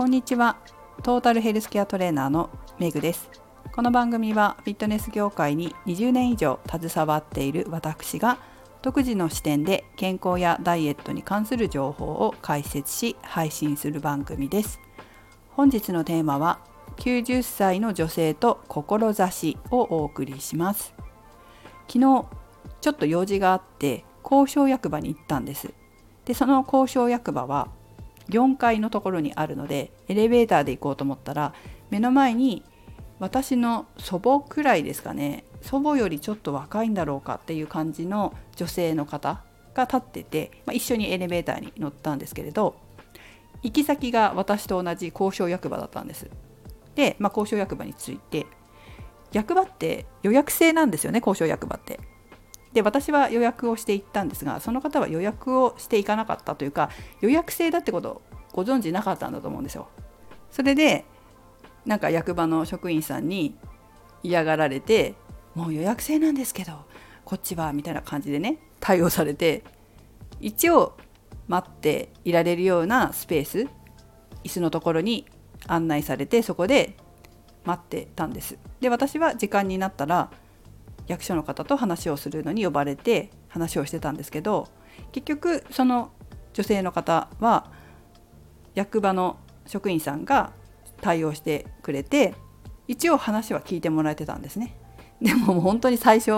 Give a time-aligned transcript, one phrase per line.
[0.00, 0.56] こんにちは。
[1.02, 3.28] トータルヘルスケアトレーナーのメグです。
[3.70, 8.38] この番組はフィットネス業界に20年以上携わっている私が
[8.80, 14.80] 独自の視点で健康やダイエットに関する情報を解説し配信する番組です。
[15.50, 16.60] 本日のテーマは
[16.96, 20.94] 90歳の女性と志をお送りします。
[21.88, 22.24] 昨日
[22.80, 25.74] ちょっと用事があって交渉役場に行ったんです。
[26.24, 27.68] でその交渉役場は
[28.30, 31.54] 4階のところにあるのでエレベーターで行こうと思ったら
[31.90, 32.64] 目の前に
[33.18, 39.42] 私の祖母くらいですかね祖母よりちょっと若いんだろうかっていう感じの女性の方
[39.74, 42.76] が立ってて、まあ、一緒にエレベーターに乗ったんですけれど
[43.62, 46.30] 行き先が私と同じ交渉役場だったんです。
[46.94, 48.46] で、まあ、交渉役場について
[49.32, 52.00] 役場って予約制なんですよね交渉役場って。
[52.72, 58.22] で私は予約をしていったんですがその方は予約をしていかなかったというか予約制だってことを
[58.52, 59.88] ご存知なかったんだと思うんですよ。
[60.50, 61.04] それで
[61.86, 63.56] なんか役場の職員さんに
[64.22, 65.14] 嫌がられて
[65.54, 66.72] 「もう予約制なんですけど
[67.24, 69.64] こっちは」みたいな感じでね対応されて
[70.40, 70.96] 一応
[71.48, 73.66] 待っていられるようなスペース
[74.44, 75.26] 椅子のところに
[75.66, 76.96] 案内されてそこで
[77.64, 78.58] 待ってたんです。
[78.80, 80.30] で私は時間になったら
[81.10, 84.68] 役所の方と話をするのに呼ばれて話をしてたんですけど
[85.12, 86.12] 結局その
[86.52, 87.70] 女性の方は
[88.74, 89.36] 役場の
[89.66, 90.52] 職員さんが
[91.00, 92.34] 対応してくれて
[92.86, 94.76] 一応話は聞いてもらえてたんですね。
[95.20, 96.30] でももう本当に最初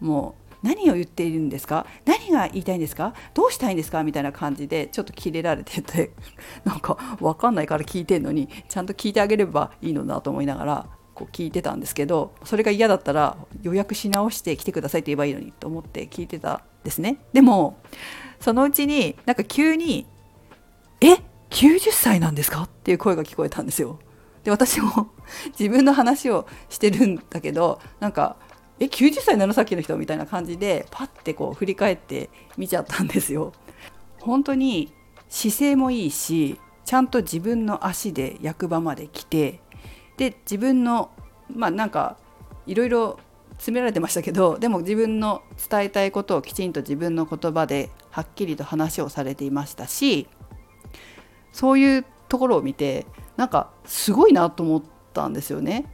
[0.00, 1.86] もう何を言っているんですか？
[2.04, 3.14] 何が言いたいんですか？
[3.34, 4.02] どうしたいんですか？
[4.04, 6.12] みたいな感じでちょっとキレられてて
[6.64, 10.86] なんか分かんないから聞いてんのにちゃんと聞いてあげればいいのだと思いながら
[11.16, 17.78] こう聞いてたんですけどそれが嫌だったら予約し直して来てくださいって言えばいいのにと思って聞いてたんですねでも
[18.38, 20.06] そのうちになんか急に
[21.00, 21.16] 「え
[21.50, 23.98] 90歳なんですか?」っていう声が聞こえたんですよ。
[24.44, 25.08] で私も
[25.58, 28.36] 自分の話をしてるんだけどなんか
[28.78, 33.52] 「え90歳なのさっきの人」みたいな感じでパッてこう振り返って見ちゃったんですよ。
[34.20, 34.92] 本当に
[35.28, 39.60] 姿勢もいいしちゃんと自分の足で役場まで来て
[40.16, 41.10] で自分の
[41.54, 42.16] まあなんか
[42.66, 43.18] いろいろ
[43.58, 50.28] 詰められてましたけど でも自分の伝えたいことをきちんと自分の言葉ではっきりと話をされていましたし
[51.52, 53.06] そういうところを見て
[53.36, 54.82] なんかすごいなと思っ
[55.12, 55.86] たんですよね。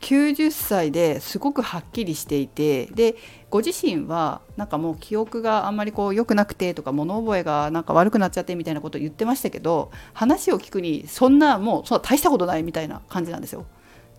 [0.00, 3.16] 90歳ですごくはっきりしていてで
[3.50, 13.66] ご自身はなんかもう記憶があんまりこう良くなくてとか物覚えがなんか悪くなっちゃってみたいなことを言ってましたけど話を聞くにそんなもうそんな大したことないみたいな感じなんですよ。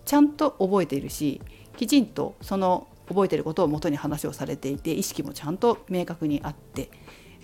[0.05, 1.41] ちゃんと覚えているし
[1.77, 6.89] きちんとその覚えてることをもとに話をされていて意識もちゃんと明確にあって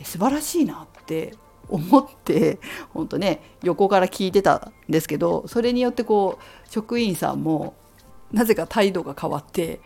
[0.03, 1.35] 素晴らしいなって
[1.69, 2.59] 思って
[2.89, 7.75] 本当ね横から聞いてたんですけどそれによってこう職員さんも
[8.31, 9.79] なぜか態度が変わって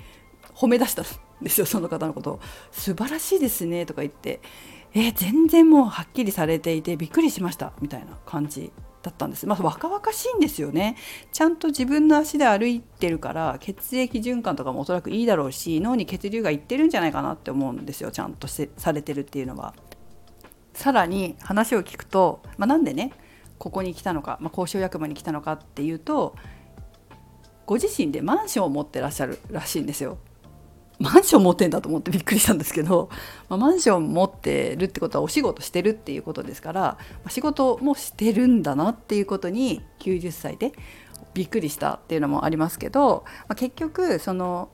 [0.56, 1.06] 褒め出したん
[1.42, 2.40] ですよ その方のことを
[2.72, 4.42] 「素晴らしいですね」とか言って
[4.94, 9.48] 「えー、全然もうはっきりされていてびっくりしました」みたいな感じだったんです。
[9.48, 10.98] まあ若々しいんですよね。
[11.32, 19.74] ちゃんと自分の足で歩いてるから血液循環とかもおそらくいいだろうし脳に血流がいってるんじゃないかなって思うんですよちゃんとされてるっていうのは。
[20.74, 23.12] さらに話を聞くと、まあ、なんでね
[23.58, 26.36] ここに来たのか、まあ、交渉役場に来たのかっていうと
[27.70, 30.18] ご自身でマンションを持ってらっしゃるらしいんですよ。
[30.98, 33.10] マンション持ってんだと思ってびっくりしたんですけど、
[33.48, 40.72] まあ、マンション持ってるってことはお仕事してるっていうことですから、まあ、仕事もしてるんだなっていうことに90歳で
[41.36, 44.70] びっくりしたっていうのもありますけど、まあ、結局その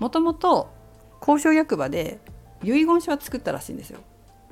[0.00, 0.68] もともと
[1.20, 2.18] 交渉役場で
[2.64, 4.00] 遺言書は作ったらしいんですよ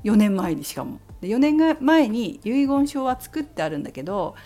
[0.05, 1.00] 4年前にしかも。
[1.21, 4.37] で4年前に遺言書は作ってあるんだけど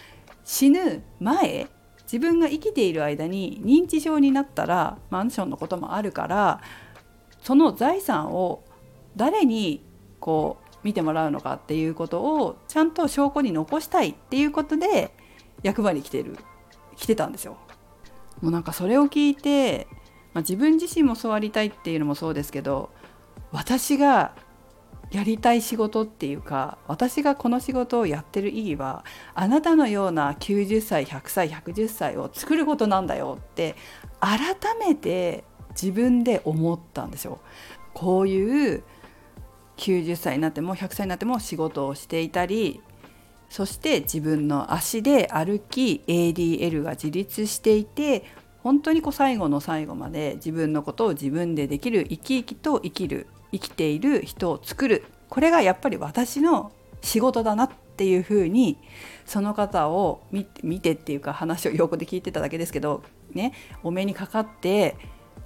[0.42, 1.68] 死ぬ前
[2.10, 6.62] 自分が生きている間に認知症になったらマンションのこともあるから
[7.42, 8.64] その財産を
[9.14, 9.84] 誰に
[10.18, 15.14] こう見てもらうのかっていうことをちゃんと証拠に残したいっていうことで
[15.62, 16.38] 役場に来てる
[16.96, 17.58] 来てたんですよ。
[18.40, 19.86] もうなんかそれを聞いて、
[20.32, 22.90] まあ、自分自身もそうありたいっていうのもそうですけど
[23.50, 24.34] 私が
[25.10, 33.74] やりたい仕事っていうか私がこの仕事をやってる意義はあなたのような90歳100歳110歳を作ることなんだよって
[34.20, 37.38] 改めて自分で思ったんですよ。
[37.94, 38.82] こういう
[39.78, 42.80] 90歳になっても100歳になっても仕事をしていたり
[43.48, 48.24] そして自分の足で歩き ADL が自立していて
[48.62, 55.04] 本当にこう最後の最後まで自分のことを自分でできる生き生きと生きる生きている人を作る。
[55.28, 56.72] これがやっぱり私の
[57.02, 58.78] 仕事だなっていうふうに
[59.26, 63.02] その方を見見てっていうか話を横で聞いてただけですけど
[63.32, 63.52] ね
[63.82, 64.96] お目にかかって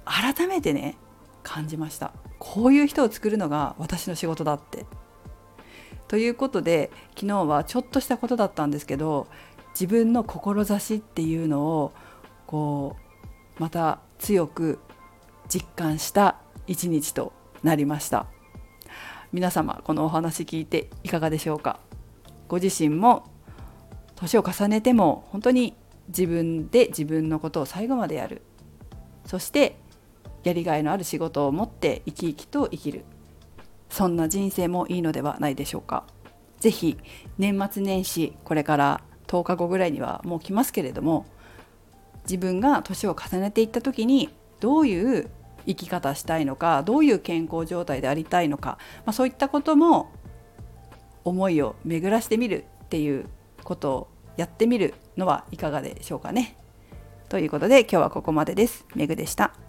[0.05, 0.95] 改めてね
[1.43, 2.13] 感じました。
[2.39, 4.85] こういう人を作るのが私の仕事だって。
[6.07, 9.27] ということで昨日はちょっとしたことだったんですけど
[9.73, 11.91] 自分の志っていうのを
[12.45, 12.97] こ
[13.57, 14.79] うまた強く
[15.49, 17.33] 実感した一日と
[17.63, 18.27] なりました。
[19.31, 21.79] 皆様このお話聞いていかがでしょうか？
[22.47, 23.25] ご自身も
[24.15, 25.75] 年を重ねても本当に
[26.09, 28.41] 自分で自分のことを最後までやる。
[29.25, 29.77] そして
[30.43, 33.05] やりがいのある仕事を持って生き生きと生きる。
[33.89, 36.03] そんな人生もいいのではないでしょうか？
[36.59, 36.97] 是非
[37.37, 41.25] 年末年始これから10日後ぐらいにはもう来ますけれども
[42.23, 45.29] 自分が年を重ねていった時にどういう
[45.65, 50.11] 生き方したいのかどういう健康状態でありたいのか、まあ、そういったことも
[51.23, 53.25] 思いを巡らしてみるっていう
[53.63, 54.07] ことを
[54.37, 56.57] やってみるのはいかがでしょうかね。
[57.29, 58.85] ということで今日はここまでです。
[58.95, 59.62] めぐでした。